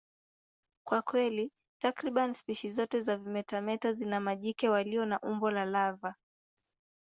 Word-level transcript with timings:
Kwa 0.87 1.01
kweli, 1.01 1.51
takriban 1.81 2.33
spishi 2.33 2.71
zote 2.71 3.01
za 3.01 3.17
vimetameta 3.17 3.93
zina 3.93 4.19
majike 4.19 4.69
walio 4.69 5.05
na 5.05 5.19
umbo 5.19 5.51
la 5.51 5.65
lava. 5.65 6.15